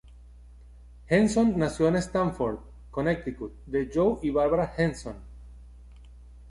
Henson 1.09 1.59
nació 1.59 1.87
en 1.89 1.97
Stamford, 1.97 2.57
Connecticut, 2.89 3.51
de 3.67 3.87
Joe 3.93 4.17
y 4.23 4.31
Bárbara 4.31 4.73
Henson. 4.75 5.17